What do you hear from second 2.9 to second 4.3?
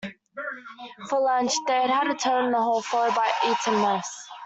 by Eton mess